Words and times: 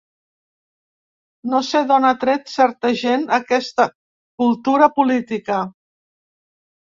No 1.51 1.59
sé 1.67 1.81
d'on 1.91 2.07
ha 2.09 2.13
tret 2.23 2.49
certa 2.53 2.91
gent 3.03 3.27
aquest 3.37 3.85
cultura 4.45 4.89
política. 4.97 5.61